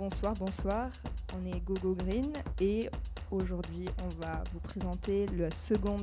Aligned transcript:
Bonsoir, 0.00 0.32
bonsoir. 0.32 0.88
On 1.36 1.44
est 1.46 1.60
Gogo 1.60 1.94
Green 1.94 2.32
et 2.58 2.88
aujourd'hui 3.30 3.84
on 4.02 4.08
va 4.24 4.42
vous 4.50 4.60
présenter 4.60 5.26
le 5.26 5.50
second, 5.50 5.98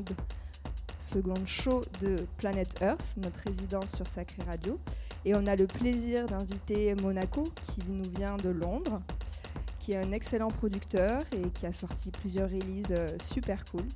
second 0.99 1.43
show 1.47 1.81
de 1.99 2.27
Planet 2.37 2.69
Earth, 2.79 3.15
notre 3.17 3.39
résidence 3.47 3.95
sur 3.95 4.05
Sacré 4.05 4.43
Radio. 4.43 4.79
Et 5.25 5.33
on 5.33 5.47
a 5.47 5.55
le 5.55 5.65
plaisir 5.65 6.27
d'inviter 6.27 6.93
Monaco 6.93 7.43
qui 7.63 7.81
nous 7.89 8.07
vient 8.15 8.37
de 8.37 8.49
Londres, 8.49 9.01
qui 9.79 9.93
est 9.93 9.97
un 9.97 10.11
excellent 10.11 10.49
producteur 10.49 11.19
et 11.31 11.49
qui 11.49 11.65
a 11.65 11.73
sorti 11.73 12.11
plusieurs 12.11 12.51
releases 12.51 12.91
euh, 12.91 13.07
super 13.19 13.65
cool. 13.65 13.87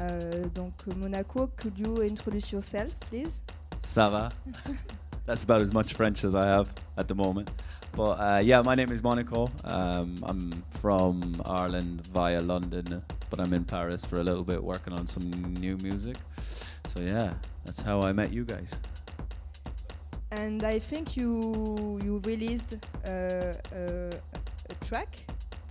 Euh, 0.00 0.42
donc 0.52 0.72
Monaco, 0.96 1.48
could 1.60 1.78
you 1.78 2.02
introduce 2.02 2.50
yourself, 2.50 2.96
please? 3.08 3.40
Ça 3.84 4.06
va. 4.06 4.30
That's 5.24 5.44
about 5.44 5.62
as 5.62 5.72
much 5.72 5.94
French 5.94 6.24
as 6.24 6.34
I 6.34 6.46
have 6.46 6.72
at 6.96 7.08
the 7.08 7.14
moment. 7.14 7.50
But 7.92 8.12
uh, 8.12 8.40
yeah, 8.42 8.62
my 8.62 8.74
name 8.74 8.90
is 8.90 9.02
Monaco. 9.02 9.50
Um, 9.64 10.16
I'm 10.22 10.64
from 10.70 11.40
Ireland 11.44 12.06
via 12.08 12.40
London, 12.40 13.02
but 13.30 13.40
I'm 13.40 13.52
in 13.52 13.64
Paris 13.64 14.04
for 14.04 14.18
a 14.20 14.24
little 14.24 14.44
bit 14.44 14.62
working 14.62 14.92
on 14.92 15.06
some 15.06 15.30
new 15.54 15.76
music. 15.76 16.16
So 16.86 17.00
yeah, 17.00 17.34
that's 17.64 17.80
how 17.80 18.02
I 18.02 18.12
met 18.12 18.32
you 18.32 18.44
guys. 18.44 18.74
And 20.32 20.64
I 20.64 20.78
think 20.78 21.16
you 21.16 22.00
you 22.02 22.20
released 22.24 22.78
uh, 23.06 23.10
uh, 23.10 24.10
a 24.70 24.84
track 24.86 25.24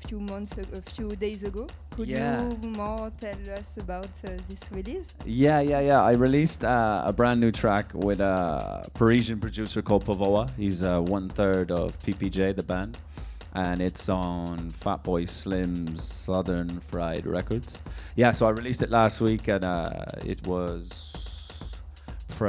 a 0.04 0.08
few 0.08 0.20
months 0.20 0.56
a 0.58 0.82
few 0.82 1.10
days 1.16 1.44
ago. 1.44 1.68
Could 1.92 2.08
Yeah. 2.08 2.50
you 2.62 2.70
more 2.70 3.12
tell 3.20 3.38
us 3.60 3.78
about 3.78 4.08
uh, 4.26 4.30
this 4.50 4.62
release? 4.72 5.14
Yeah, 5.26 5.60
yeah, 5.60 5.82
yeah. 5.82 6.02
I 6.02 6.12
released 6.14 6.64
uh, 6.64 7.02
a 7.06 7.12
brand 7.12 7.40
new 7.42 7.52
track 7.52 7.92
with 7.94 8.22
a 8.22 8.90
Parisian 8.94 9.40
producer 9.40 9.82
called 9.82 10.06
Pavoa. 10.06 10.50
He's 10.58 10.82
uh, 10.82 11.02
one 11.02 11.28
third 11.28 11.70
of 11.70 12.00
PPJ, 12.00 12.56
the 12.56 12.64
band, 12.64 12.98
and 13.54 13.82
it's 13.82 14.08
on 14.08 14.72
Fatboy 14.72 15.28
Slim's 15.28 16.04
Southern 16.04 16.80
Fried 16.80 17.26
Records. 17.26 17.78
Yeah, 18.16 18.32
so 18.32 18.46
I 18.46 18.52
released 18.52 18.82
it 18.82 18.90
last 18.90 19.20
week, 19.20 19.50
and 19.50 19.66
uh, 19.66 20.06
it 20.26 20.48
was 20.48 21.14
pre- 22.30 22.48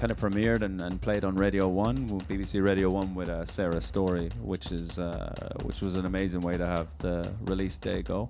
kind 0.00 0.10
of 0.12 0.16
premiered 0.16 0.62
and, 0.62 0.80
and 0.80 1.00
played 1.02 1.24
on 1.24 1.34
Radio 1.34 1.66
One, 1.66 2.08
BBC 2.08 2.64
Radio 2.64 2.88
One, 2.88 3.16
with 3.16 3.28
uh, 3.28 3.44
Sarah 3.46 3.80
Story, 3.80 4.30
which 4.40 4.70
is 4.70 5.00
uh, 5.00 5.34
which 5.64 5.80
was 5.80 5.96
an 5.96 6.06
amazing 6.06 6.40
way 6.40 6.56
to 6.56 6.64
have 6.66 6.86
the 6.98 7.28
release 7.42 7.76
day 7.78 8.02
go. 8.02 8.28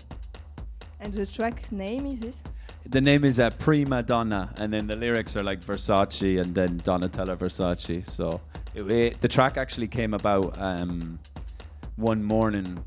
And 1.01 1.13
the 1.13 1.27
track 1.27 1.71
name 1.71 2.07
is 2.07 2.21
this? 2.21 2.41
The 2.89 3.01
name 3.01 3.25
is 3.25 3.41
uh, 3.41 3.51
Prima 3.51 4.03
Donna, 4.03 4.53
and 4.59 4.73
then 4.73 4.87
the 4.87 4.97
lyrics 4.97 5.37
are 5.37 5.43
like 5.43 5.61
Versace 5.61 6.41
and 6.41 6.55
then 6.55 6.81
Donatella 6.81 7.37
Versace. 7.37 8.09
So 8.09 8.41
it, 8.75 8.91
it, 8.91 9.21
the 9.21 9.29
track 9.29 9.57
actually 9.57 9.89
came 9.89 10.15
about 10.15 10.55
um, 10.59 11.19
one 11.97 12.23
morning 12.23 12.79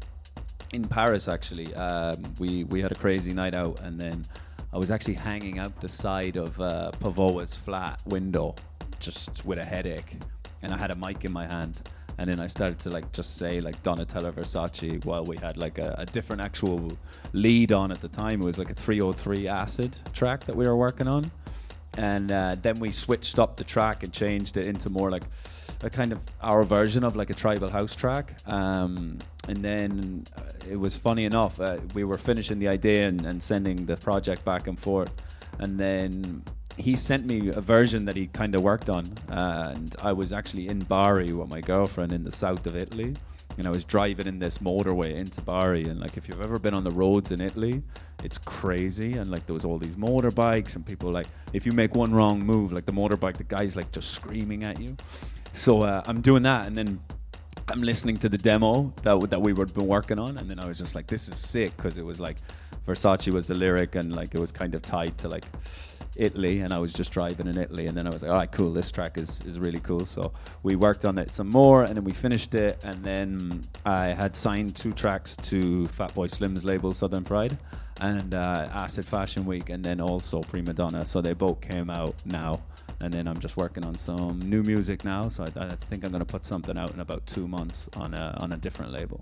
in 0.71 0.85
Paris. 0.85 1.27
Actually, 1.27 1.73
um, 1.75 2.23
we 2.39 2.63
we 2.65 2.81
had 2.81 2.91
a 2.91 2.95
crazy 2.95 3.33
night 3.33 3.53
out, 3.53 3.81
and 3.81 3.99
then 3.99 4.25
I 4.71 4.77
was 4.77 4.89
actually 4.89 5.15
hanging 5.15 5.59
out 5.59 5.79
the 5.81 5.89
side 5.89 6.37
of 6.37 6.59
uh, 6.61 6.91
Pavoa's 6.99 7.55
flat 7.55 8.01
window, 8.05 8.55
just 8.99 9.45
with 9.45 9.59
a 9.59 9.65
headache, 9.65 10.17
and 10.61 10.73
I 10.73 10.77
had 10.77 10.91
a 10.91 10.95
mic 10.95 11.25
in 11.25 11.33
my 11.33 11.45
hand. 11.45 11.81
And 12.19 12.29
then 12.29 12.41
I 12.41 12.47
started 12.47 12.77
to 12.79 12.89
like 12.89 13.09
just 13.13 13.37
say 13.37 13.61
like 13.61 13.81
Donatella 13.81 14.33
Versace 14.33 15.05
while 15.05 15.23
we 15.23 15.37
had 15.37 15.55
like 15.55 15.77
a, 15.77 15.95
a 15.99 16.05
different 16.05 16.41
actual 16.41 16.91
lead 17.31 17.71
on 17.71 17.93
at 17.93 18.01
the 18.01 18.09
time. 18.09 18.41
It 18.41 18.45
was 18.45 18.57
like 18.57 18.69
a 18.69 18.73
303 18.73 19.47
acid 19.47 19.97
track 20.11 20.43
that 20.43 20.53
we 20.53 20.67
were 20.67 20.75
working 20.75 21.07
on. 21.07 21.31
And 21.97 22.29
uh, 22.29 22.57
then 22.61 22.77
we 22.77 22.91
switched 22.91 23.39
up 23.39 23.55
the 23.55 23.63
track 23.63 24.03
and 24.03 24.11
changed 24.11 24.57
it 24.57 24.67
into 24.67 24.89
more 24.89 25.09
like 25.09 25.23
a 25.81 25.89
kind 25.89 26.11
of 26.11 26.19
our 26.41 26.63
version 26.63 27.05
of 27.05 27.15
like 27.15 27.29
a 27.29 27.33
tribal 27.33 27.69
house 27.69 27.95
track. 27.95 28.35
Um, 28.45 29.19
and 29.47 29.63
then 29.63 30.25
uh, 30.37 30.41
it 30.69 30.75
was 30.77 30.97
funny 30.97 31.23
enough, 31.23 31.61
uh, 31.61 31.77
we 31.93 32.03
were 32.03 32.17
finishing 32.17 32.59
the 32.59 32.67
idea 32.67 33.07
and, 33.07 33.25
and 33.25 33.41
sending 33.41 33.85
the 33.85 33.95
project 33.95 34.43
back 34.43 34.67
and 34.67 34.77
forth. 34.77 35.13
And 35.59 35.79
then 35.79 36.43
he 36.79 36.95
sent 36.95 37.25
me 37.25 37.49
a 37.49 37.61
version 37.61 38.05
that 38.05 38.15
he 38.15 38.27
kind 38.27 38.55
of 38.55 38.61
worked 38.61 38.89
on. 38.89 39.05
Uh, 39.29 39.73
and 39.75 39.95
I 40.01 40.13
was 40.13 40.31
actually 40.31 40.67
in 40.67 40.79
Bari 40.79 41.33
with 41.33 41.49
my 41.49 41.61
girlfriend 41.61 42.13
in 42.13 42.23
the 42.23 42.31
south 42.31 42.65
of 42.65 42.75
Italy. 42.75 43.15
And 43.57 43.67
I 43.67 43.71
was 43.71 43.83
driving 43.83 44.27
in 44.27 44.39
this 44.39 44.59
motorway 44.59 45.15
into 45.15 45.41
Bari. 45.41 45.83
And 45.83 45.99
like, 45.99 46.15
if 46.15 46.29
you've 46.29 46.41
ever 46.41 46.57
been 46.57 46.73
on 46.73 46.85
the 46.85 46.91
roads 46.91 47.31
in 47.31 47.41
Italy, 47.41 47.83
it's 48.23 48.37
crazy. 48.37 49.13
And 49.13 49.29
like, 49.29 49.45
there 49.45 49.53
was 49.53 49.65
all 49.65 49.77
these 49.77 49.97
motorbikes, 49.97 50.75
and 50.75 50.85
people 50.85 51.11
like, 51.11 51.27
if 51.51 51.65
you 51.65 51.73
make 51.73 51.93
one 51.95 52.13
wrong 52.13 52.39
move, 52.39 52.71
like 52.71 52.85
the 52.85 52.93
motorbike, 52.93 53.35
the 53.35 53.43
guy's 53.43 53.75
like 53.75 53.91
just 53.91 54.11
screaming 54.11 54.63
at 54.63 54.79
you. 54.79 54.95
So 55.51 55.81
uh, 55.81 56.03
I'm 56.05 56.21
doing 56.21 56.43
that, 56.43 56.67
and 56.67 56.75
then 56.75 57.01
I'm 57.67 57.81
listening 57.81 58.17
to 58.17 58.29
the 58.29 58.37
demo 58.37 58.93
that 59.03 59.29
that 59.29 59.41
we 59.41 59.53
were 59.53 59.65
been 59.65 59.87
working 59.87 60.19
on, 60.19 60.37
and 60.37 60.49
then 60.49 60.59
I 60.59 60.67
was 60.67 60.77
just 60.77 60.95
like, 60.95 61.07
"This 61.07 61.27
is 61.27 61.37
sick," 61.37 61.75
because 61.75 61.97
it 61.97 62.05
was 62.05 62.19
like 62.19 62.37
Versace 62.89 63.31
was 63.31 63.47
the 63.47 63.55
lyric, 63.55 63.95
and 63.95 64.15
like 64.15 64.33
it 64.33 64.39
was 64.39 64.51
kind 64.51 64.73
of 64.73 64.81
tied 64.81 65.17
to 65.19 65.29
like 65.29 65.45
Italy, 66.15 66.61
and 66.61 66.73
I 66.73 66.79
was 66.79 66.91
just 66.91 67.11
driving 67.11 67.47
in 67.47 67.57
Italy, 67.57 67.85
and 67.85 67.95
then 67.95 68.07
I 68.07 68.09
was 68.09 68.23
like, 68.23 68.31
"All 68.31 68.37
right, 68.37 68.51
cool, 68.51 68.73
this 68.73 68.91
track 68.91 69.17
is 69.17 69.41
is 69.45 69.59
really 69.59 69.79
cool." 69.79 70.05
So 70.05 70.33
we 70.63 70.75
worked 70.75 71.05
on 71.05 71.17
it 71.19 71.33
some 71.33 71.49
more, 71.49 71.83
and 71.83 71.95
then 71.95 72.03
we 72.03 72.11
finished 72.11 72.55
it, 72.55 72.83
and 72.83 73.03
then 73.03 73.61
I 73.85 74.07
had 74.07 74.35
signed 74.35 74.75
two 74.75 74.91
tracks 74.91 75.35
to 75.49 75.83
Fatboy 75.97 76.31
Slim's 76.31 76.65
label 76.65 76.93
Southern 76.93 77.23
Fried. 77.23 77.57
And 78.01 78.33
uh, 78.33 78.69
Acid 78.71 79.05
Fashion 79.05 79.45
Week, 79.45 79.69
and 79.69 79.83
then 79.83 79.99
also 79.99 80.39
Prima 80.39 80.71
Donna. 80.71 81.05
So 81.05 81.19
they 81.21 81.33
both 81.33 81.59
came 81.59 81.89
out 81.89 82.15
now, 82.23 82.61
and 83.01 83.13
then 83.13 83.27
I'm 83.27 83.37
just 83.39 83.57
working 83.57 83.83
on 83.83 83.95
some 83.97 84.39
new 84.39 84.63
music 84.63 85.03
now. 85.03 85.27
So 85.27 85.43
I, 85.43 85.65
I 85.65 85.75
think 85.89 86.05
I'm 86.05 86.11
gonna 86.13 86.23
put 86.23 86.45
something 86.45 86.79
out 86.79 86.93
in 86.93 87.01
about 87.01 87.25
two 87.25 87.45
months 87.45 87.89
on 87.97 88.13
a 88.13 88.37
on 88.39 88.53
a 88.53 88.57
different 88.57 88.93
label. 88.93 89.19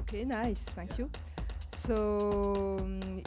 Okay, 0.00 0.22
nice, 0.22 0.64
thank 0.76 0.98
you. 0.98 1.08
So 1.74 2.78
um, 2.80 3.22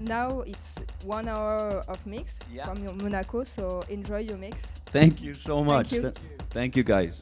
now 0.00 0.40
it's 0.40 0.76
one 1.04 1.28
hour 1.28 1.82
of 1.88 2.04
mix 2.06 2.40
Yeah. 2.52 2.64
from 2.64 2.84
Monaco. 2.98 3.44
So 3.44 3.82
enjoy 3.88 4.20
your 4.20 4.38
mix. 4.38 4.74
Thank 4.86 5.22
you 5.22 5.34
so 5.34 5.62
much. 5.64 5.92
you. 5.92 6.02
Th- 6.02 6.14
Thank 6.50 6.76
you, 6.76 6.82
guys. 6.82 7.20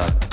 That, 0.00 0.29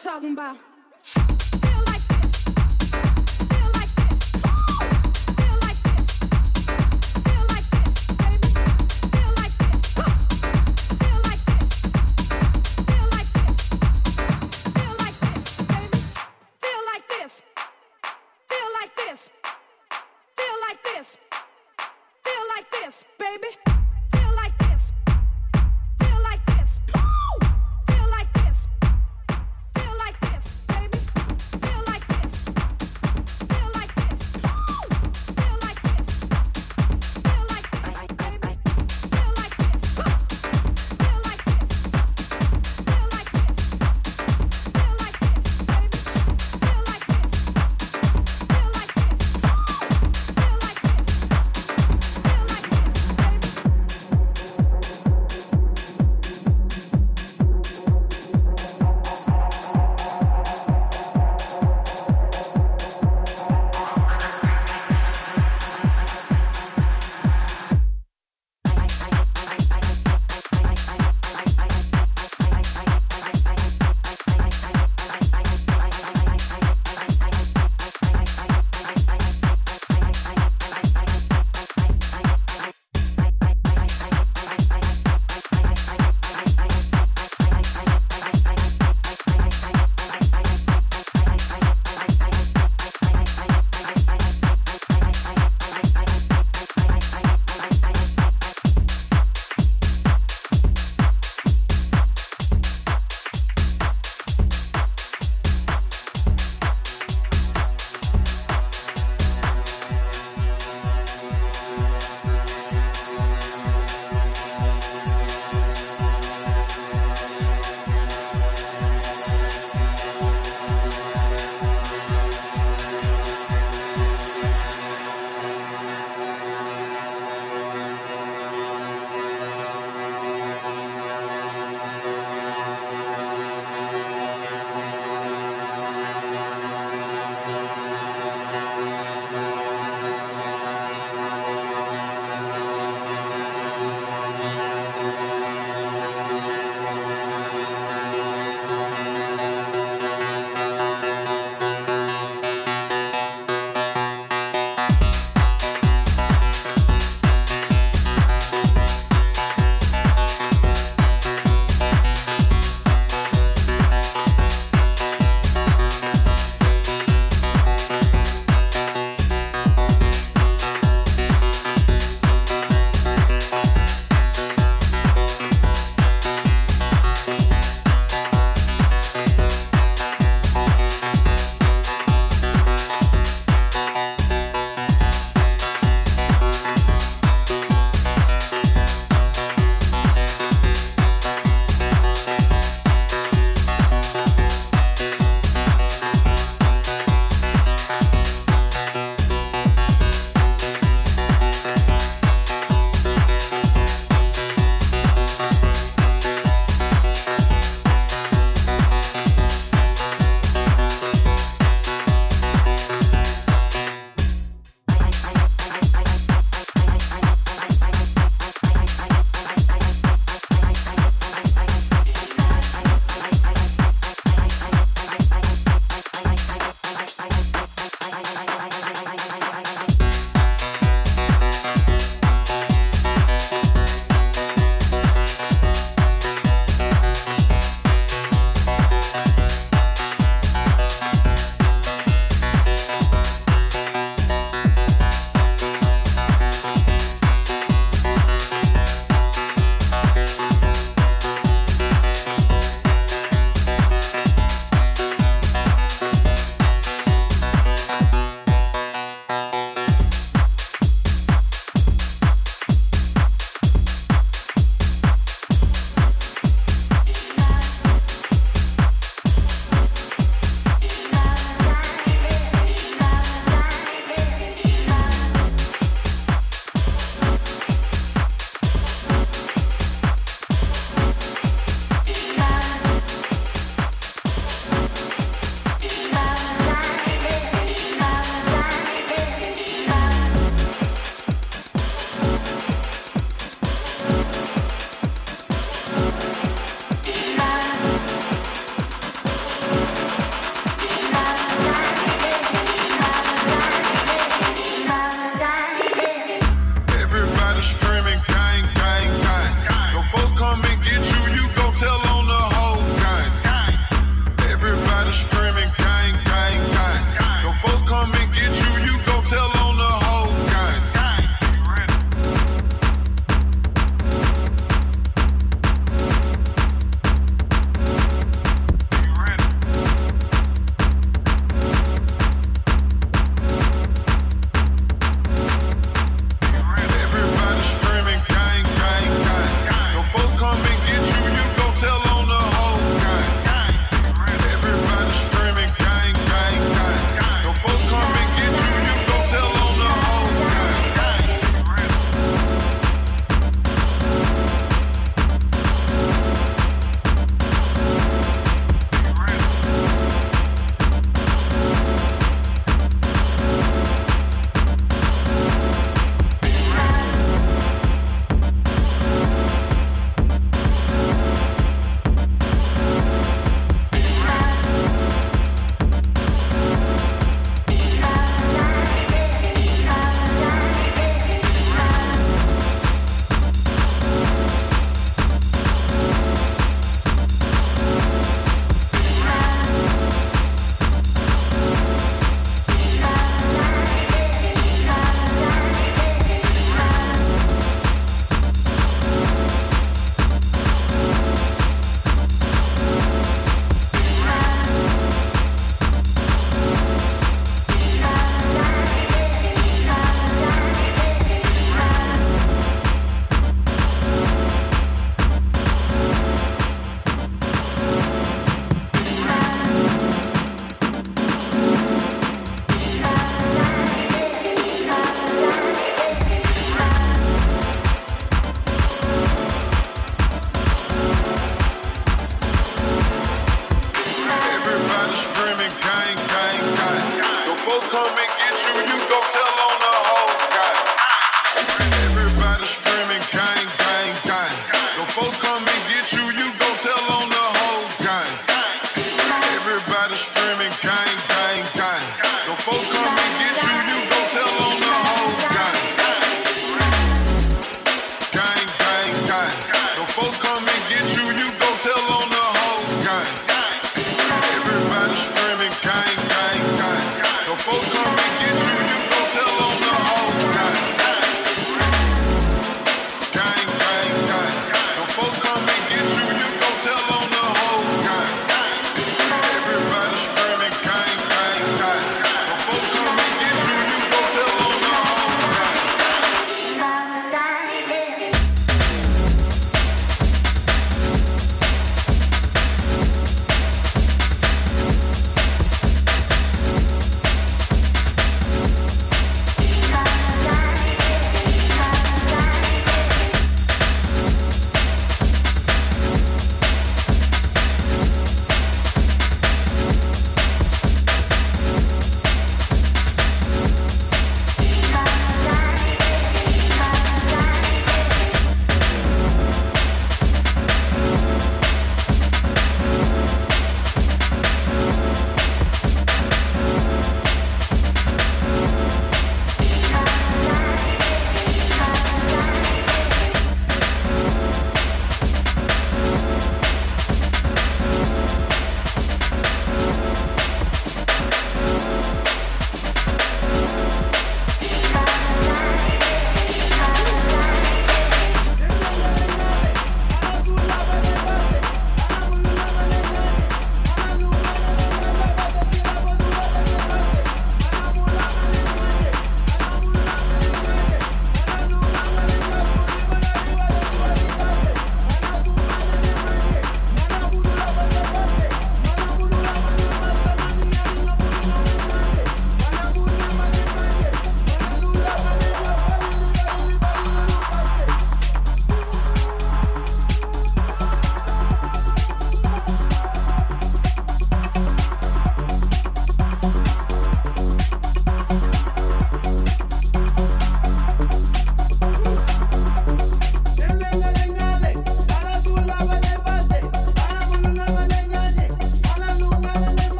talking 0.00 0.32
about. 0.32 1.39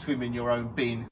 Swim 0.00 0.22
in 0.22 0.32
your 0.32 0.50
own 0.50 0.68
bin? 0.68 1.06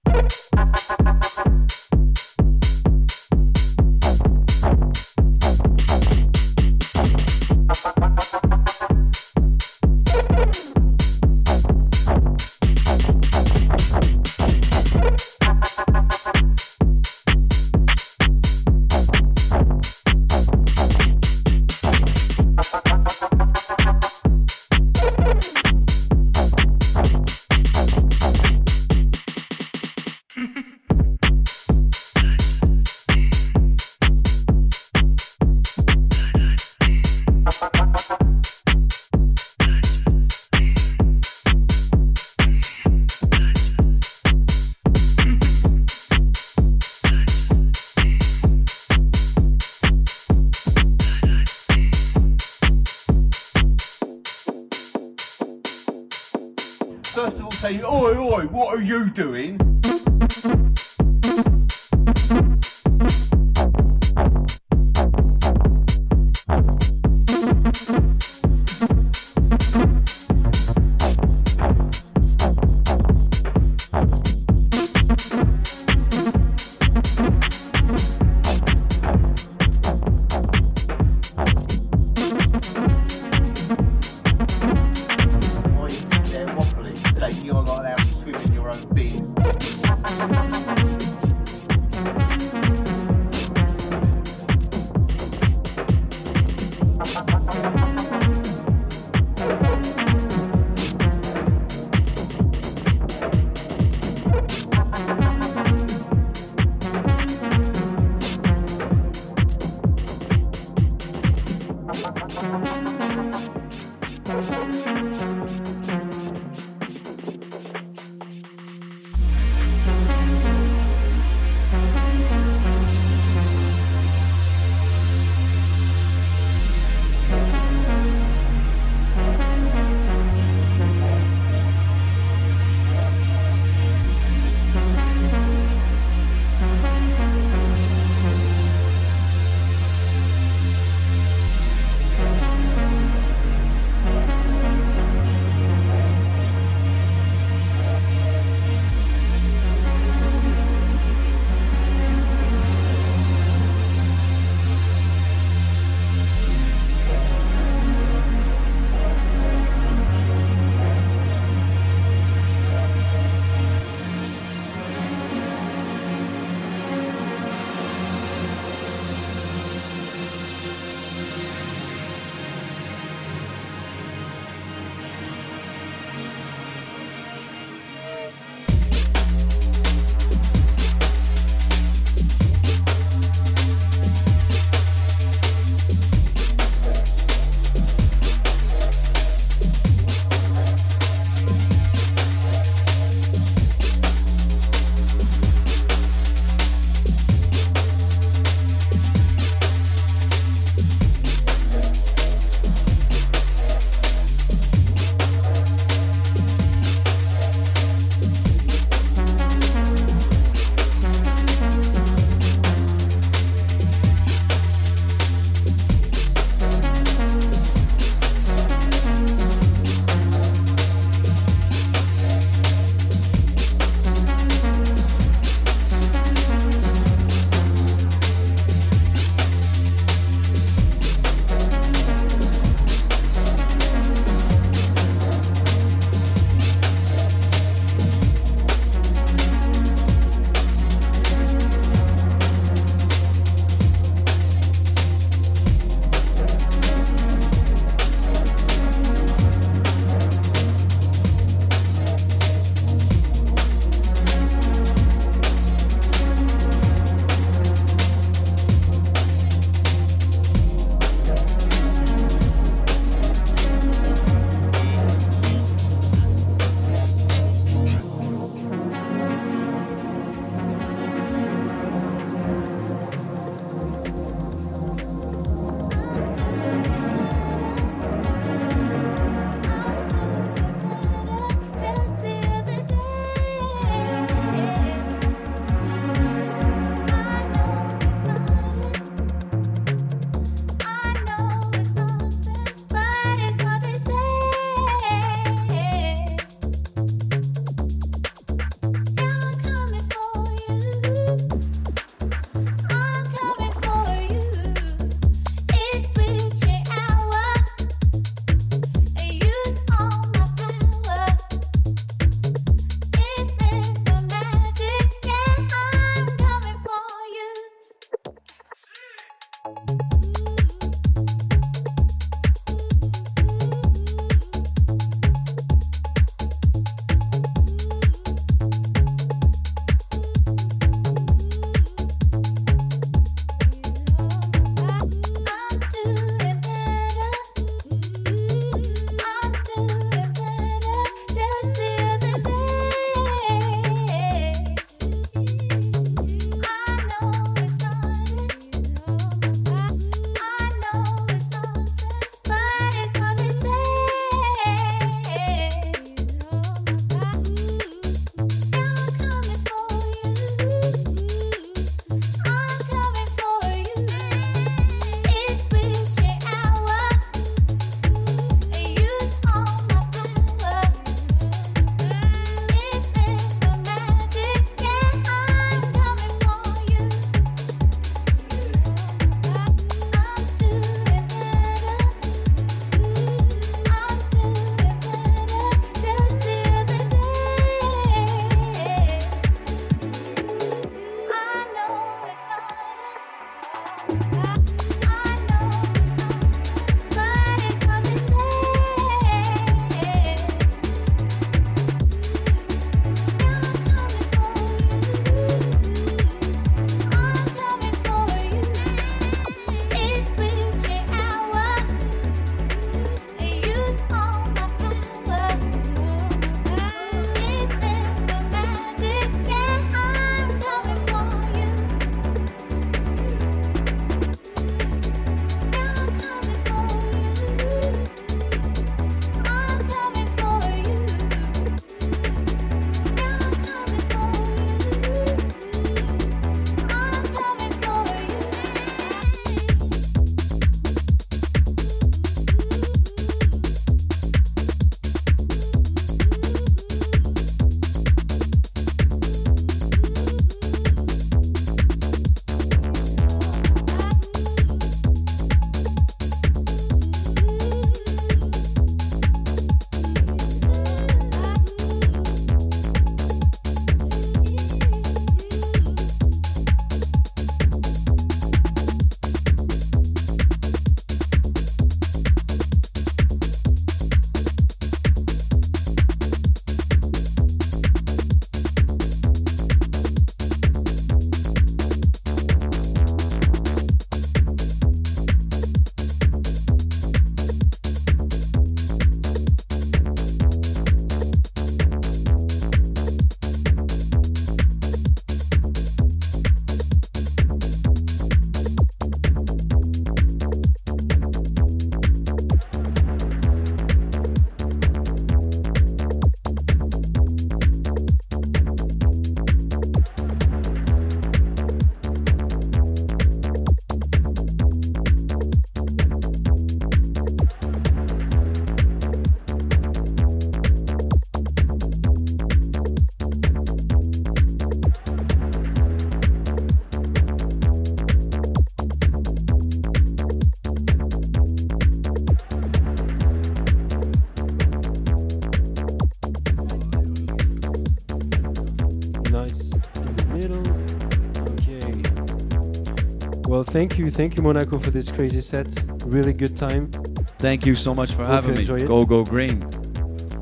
Well, 543.59 543.65
thank 543.65 543.99
you, 543.99 544.09
thank 544.09 544.37
you, 544.37 544.43
Monaco, 544.45 544.79
for 544.79 544.93
this 544.93 545.11
crazy 545.11 545.41
set. 545.41 545.67
Really 546.05 546.33
good 546.33 546.57
time. 546.57 546.93
Thank 547.39 547.67
you 547.67 547.75
so 547.75 547.93
much 547.93 548.13
for 548.13 548.25
Hope 548.25 548.45
having 548.45 548.55
me. 548.55 548.87
Go 548.87 549.05
go 549.05 549.25
green. 549.25 549.63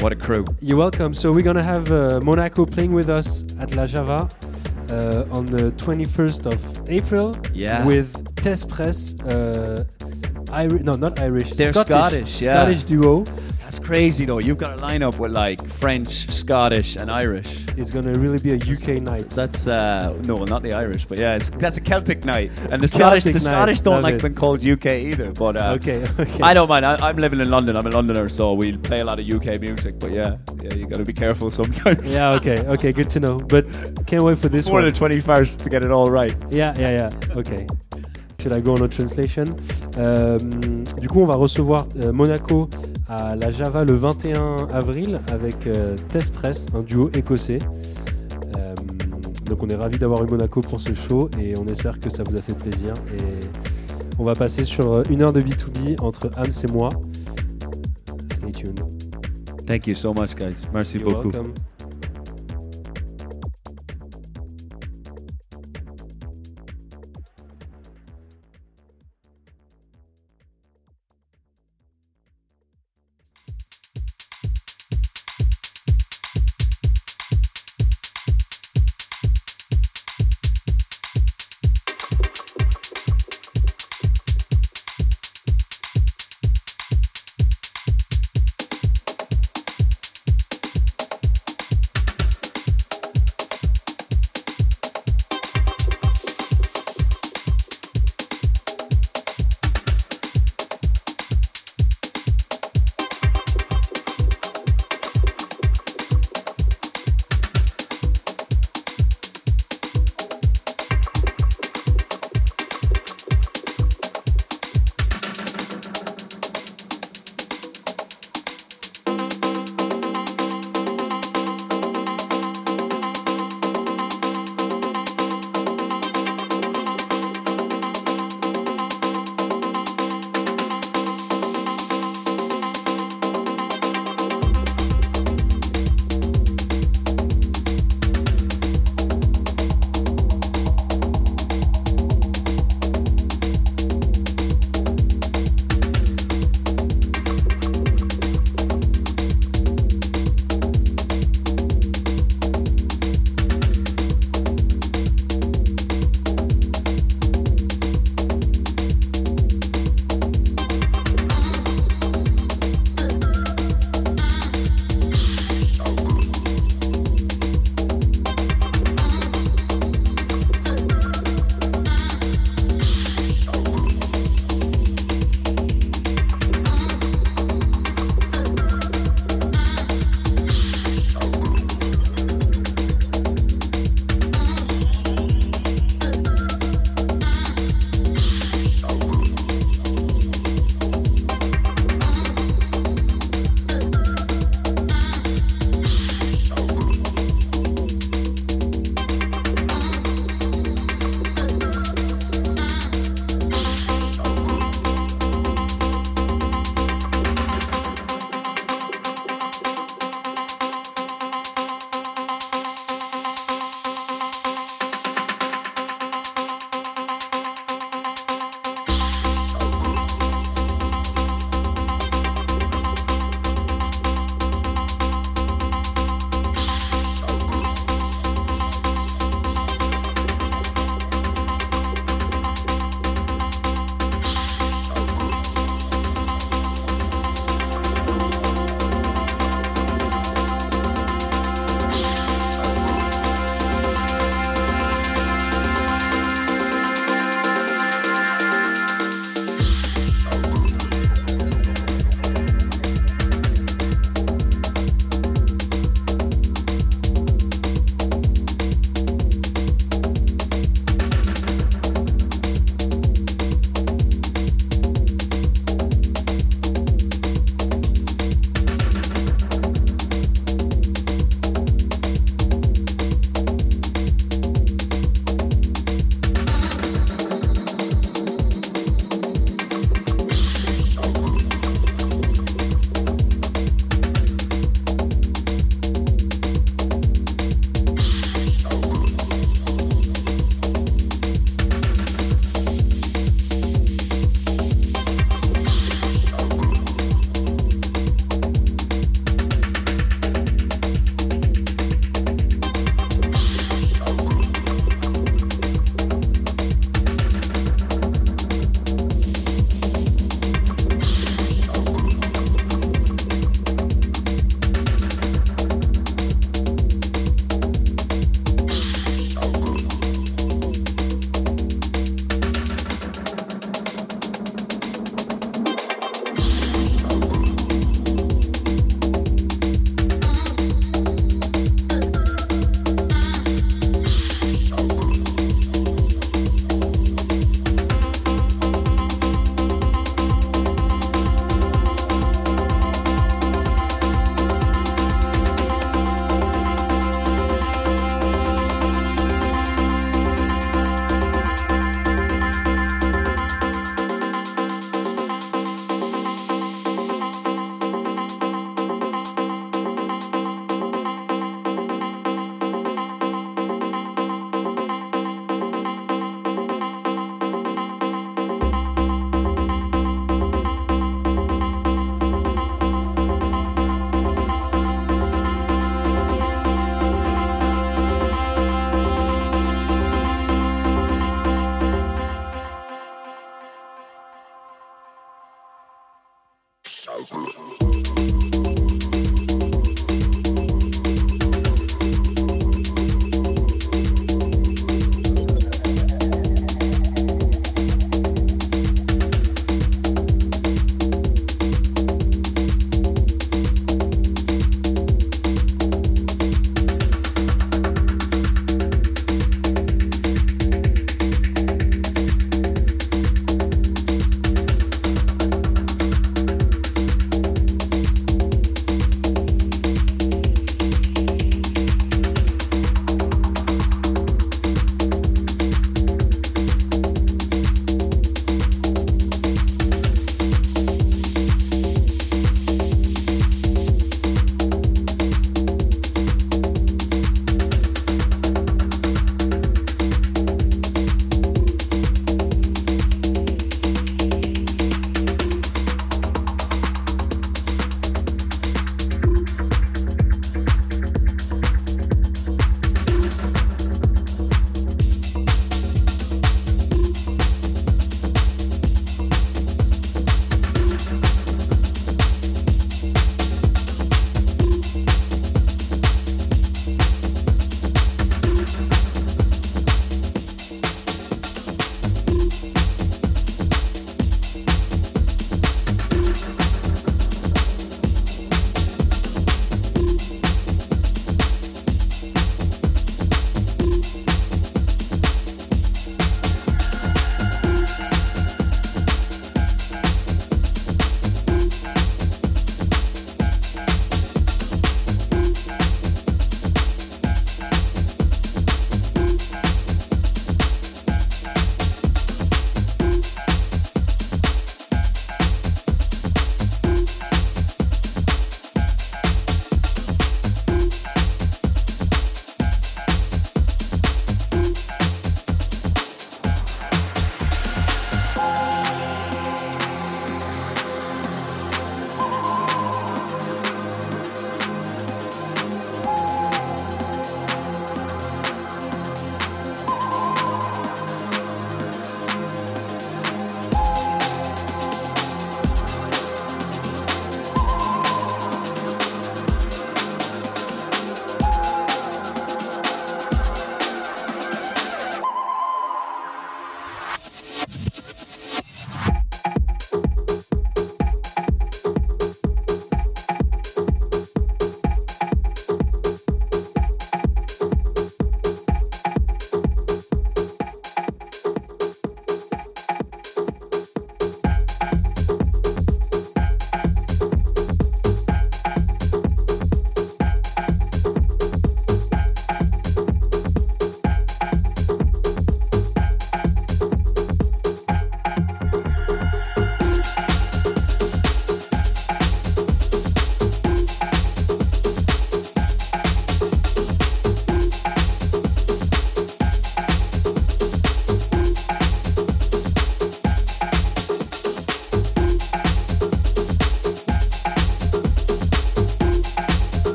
What 0.00 0.12
a 0.12 0.16
crew. 0.16 0.44
You're 0.60 0.76
welcome. 0.76 1.14
So 1.14 1.32
we're 1.32 1.40
gonna 1.40 1.62
have 1.62 1.90
uh, 1.90 2.20
Monaco 2.20 2.66
playing 2.66 2.92
with 2.92 3.08
us 3.08 3.42
at 3.58 3.74
La 3.74 3.86
Java 3.86 4.28
uh, 4.90 5.24
on 5.34 5.46
the 5.46 5.70
21st 5.82 6.44
of 6.52 6.90
April 6.90 7.34
Yeah. 7.54 7.86
with 7.86 8.12
Test 8.36 8.68
Press. 8.68 9.14
Uh, 9.20 9.86
Irish, 10.52 10.82
no, 10.82 10.96
not 10.96 11.18
Irish. 11.18 11.52
They're 11.52 11.72
Scottish, 11.72 12.42
yeah. 12.42 12.56
Scottish 12.56 12.82
duo. 12.82 13.24
That's 13.62 13.78
crazy 13.78 14.26
though. 14.26 14.40
You've 14.40 14.58
got 14.58 14.78
a 14.78 14.82
lineup 14.82 15.18
with 15.18 15.32
like 15.32 15.66
French, 15.66 16.10
Scottish, 16.30 16.96
and 16.96 17.10
Irish. 17.10 17.64
It's 17.76 17.90
gonna 17.90 18.12
really 18.18 18.38
be 18.38 18.52
a 18.52 18.56
UK 18.56 19.02
night. 19.02 19.30
That's 19.30 19.66
uh 19.66 20.16
no, 20.24 20.44
not 20.44 20.62
the 20.62 20.72
Irish, 20.72 21.04
but 21.06 21.18
yeah, 21.18 21.36
it's 21.36 21.50
that's 21.50 21.76
a 21.76 21.80
Celtic 21.80 22.24
night. 22.24 22.50
And 22.70 22.80
the 22.82 22.88
Scottish, 22.88 23.24
the 23.24 23.32
night, 23.32 23.42
Scottish 23.42 23.80
don't 23.80 23.94
love 23.94 24.02
like 24.02 24.14
it. 24.14 24.22
being 24.22 24.34
called 24.34 24.64
UK 24.64 24.86
either. 24.86 25.32
But 25.32 25.56
uh, 25.56 25.76
okay, 25.76 26.06
okay. 26.18 26.42
I 26.42 26.54
don't 26.54 26.68
mind. 26.68 26.86
I, 26.86 26.96
I'm 26.96 27.16
living 27.16 27.40
in 27.40 27.50
London. 27.50 27.76
I'm 27.76 27.86
a 27.86 27.90
Londoner, 27.90 28.28
so 28.28 28.54
we 28.54 28.76
play 28.76 29.00
a 29.00 29.04
lot 29.04 29.18
of 29.18 29.28
UK 29.28 29.60
music. 29.60 29.98
But 29.98 30.12
yeah, 30.12 30.38
yeah, 30.62 30.74
you 30.74 30.86
got 30.86 30.98
to 30.98 31.04
be 31.04 31.12
careful 31.12 31.50
sometimes. 31.60 32.12
Yeah, 32.12 32.30
okay, 32.32 32.60
okay, 32.60 32.92
good 32.92 33.10
to 33.10 33.20
know. 33.20 33.38
But 33.38 33.66
can't 34.06 34.24
wait 34.24 34.38
for 34.38 34.48
this 34.48 34.68
one. 34.68 34.84
the 34.84 34.92
21st 34.92 35.62
to 35.62 35.70
get 35.70 35.84
it 35.84 35.90
all 35.90 36.10
right. 36.10 36.34
Yeah, 36.50 36.74
yeah, 36.78 37.10
yeah. 37.10 37.36
Okay. 37.36 37.66
Should 38.38 38.52
I 38.52 38.60
go 38.60 38.74
on 38.74 38.82
a 38.82 38.88
translation? 38.88 39.56
Euh, 39.96 40.38
du 41.00 41.08
coup, 41.08 41.22
on 41.22 41.26
va 41.26 41.34
recevoir 41.34 41.88
euh, 41.96 42.12
Monaco 42.12 42.68
à 43.08 43.36
la 43.36 43.50
Java 43.50 43.84
le 43.84 43.94
21 43.94 44.68
avril 44.72 45.20
avec 45.28 45.66
euh, 45.66 45.96
Test 46.10 46.34
Press, 46.34 46.66
un 46.74 46.82
duo 46.82 47.10
écossais. 47.14 47.58
Euh, 48.56 48.74
donc, 49.44 49.62
on 49.62 49.68
est 49.68 49.76
ravis 49.76 49.98
d'avoir 49.98 50.24
eu 50.24 50.26
Monaco 50.28 50.60
pour 50.60 50.80
ce 50.80 50.94
show 50.94 51.30
et 51.40 51.56
on 51.56 51.66
espère 51.68 52.00
que 52.00 52.10
ça 52.10 52.22
vous 52.24 52.36
a 52.36 52.40
fait 52.40 52.54
plaisir. 52.54 52.94
Et 53.18 53.46
on 54.18 54.24
va 54.24 54.34
passer 54.34 54.64
sur 54.64 54.92
euh, 54.92 55.02
une 55.10 55.22
heure 55.22 55.32
de 55.32 55.40
B2B 55.40 56.00
entre 56.00 56.30
Hams 56.36 56.50
et 56.64 56.72
moi. 56.72 56.90
Stay 58.32 58.50
tuned. 58.52 58.80
Thank 59.66 59.86
you 59.86 59.94
so 59.94 60.12
much, 60.12 60.34
guys. 60.34 60.66
Merci 60.72 60.98
You're 60.98 61.10
beaucoup. 61.10 61.30
welcome. 61.30 61.54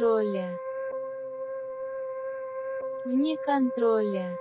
Контроля. 0.00 0.58
Вне 3.04 3.36
контроля. 3.36 4.39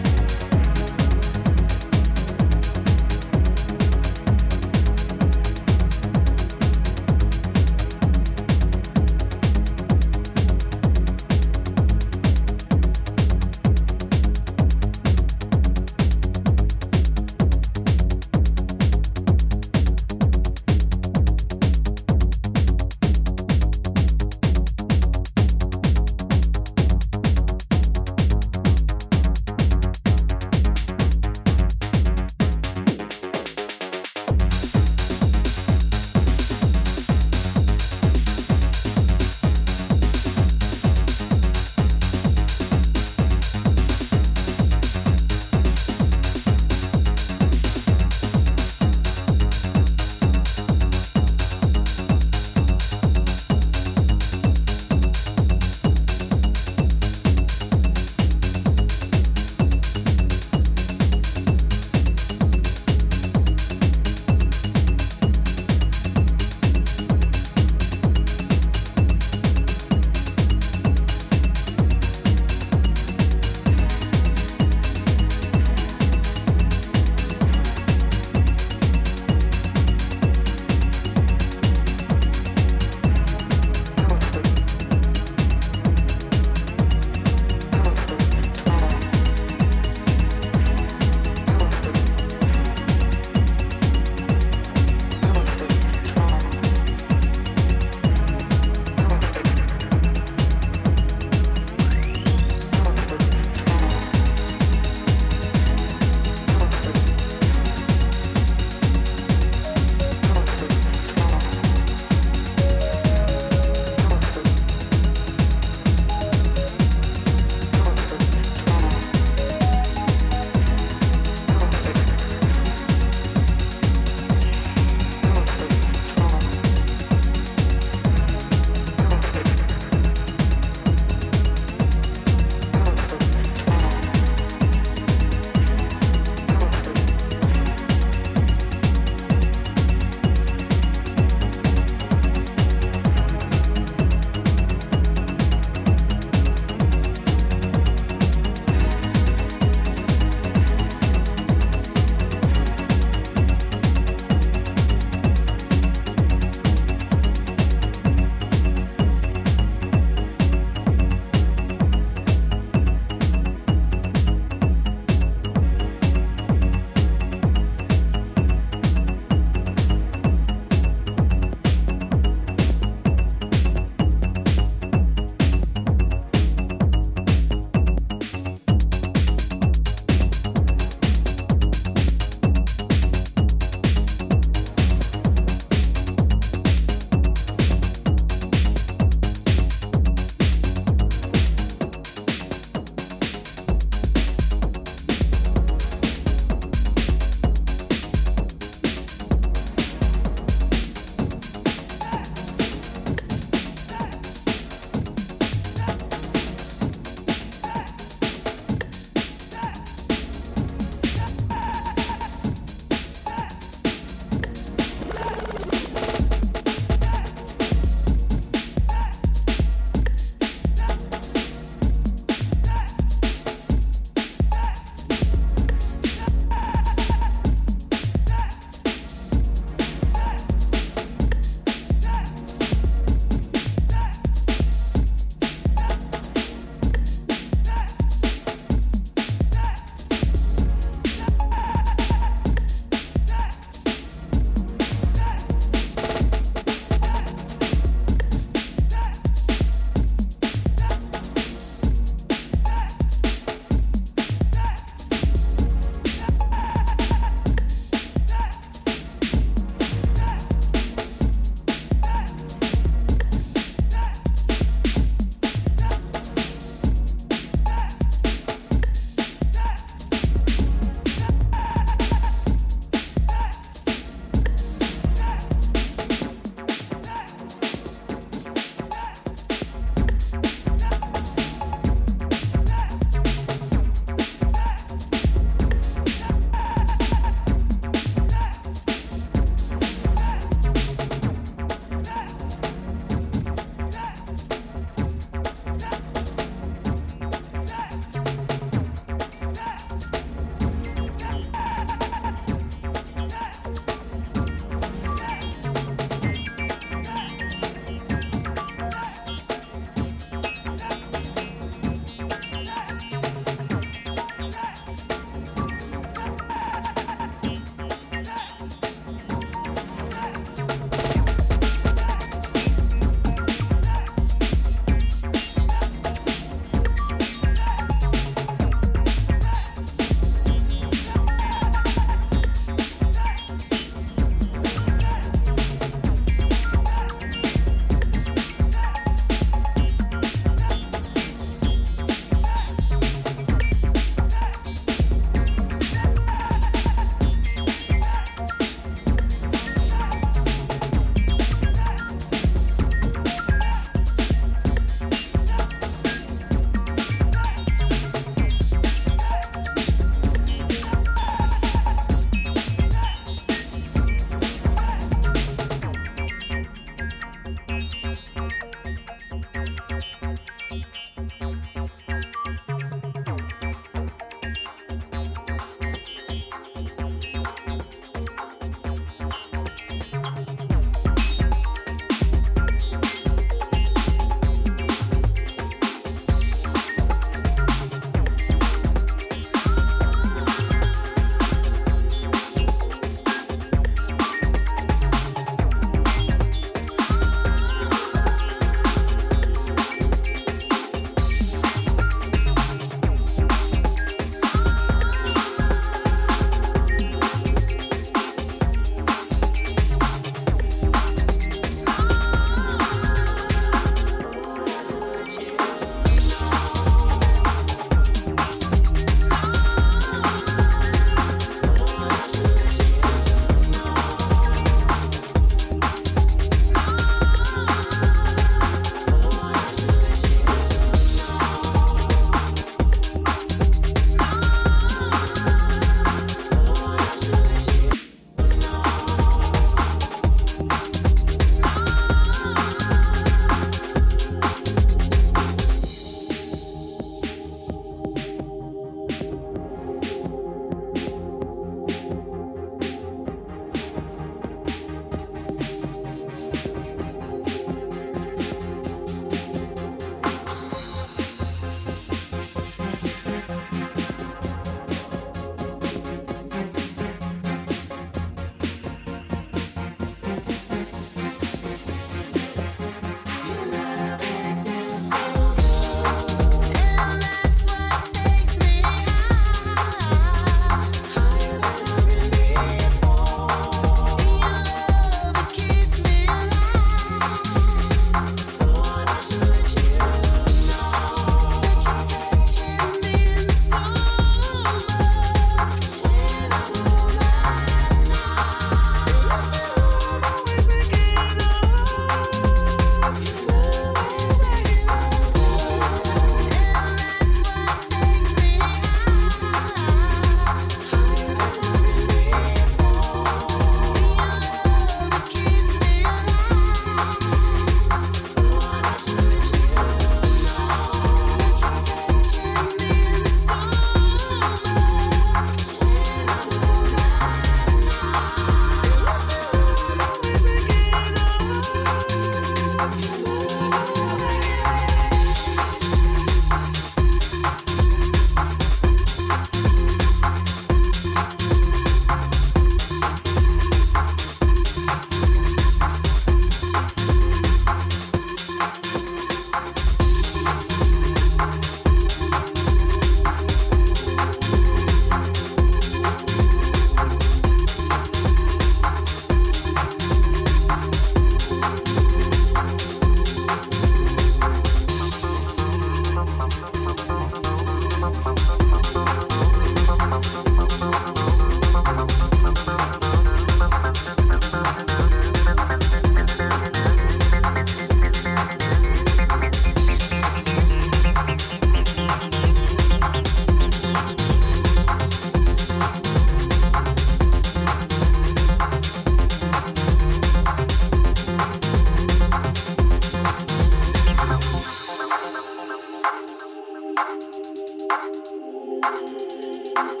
Thank 599.76 600.00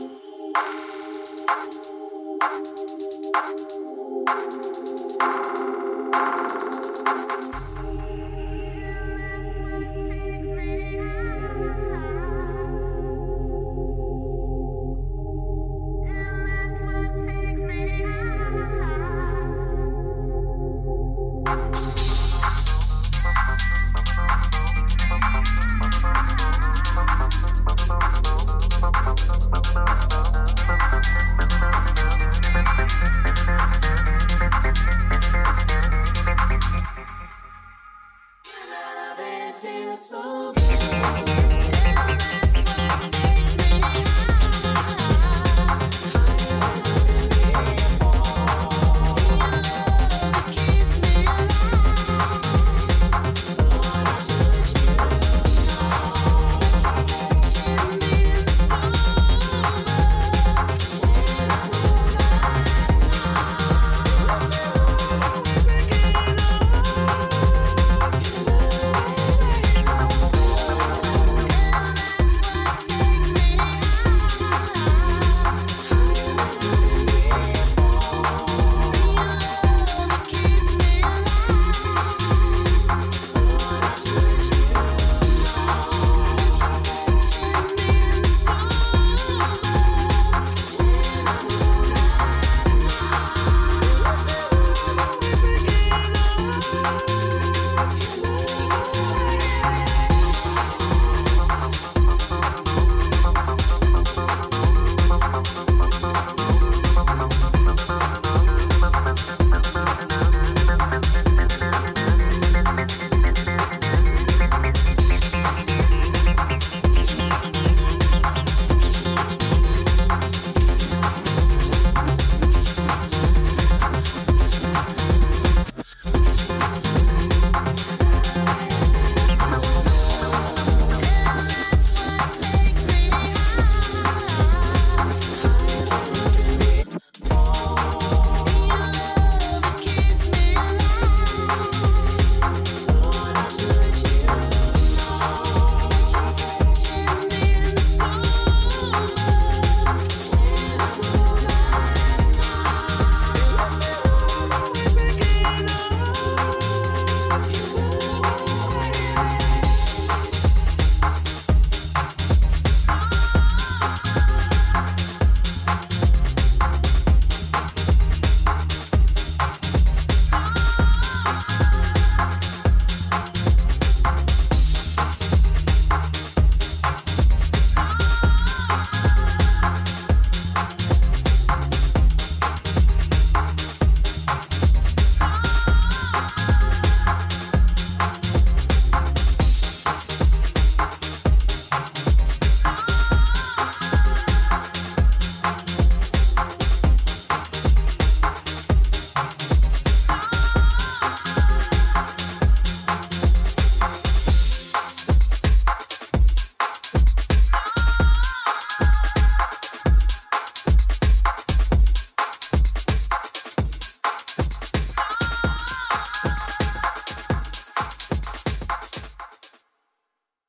you. 0.00 0.19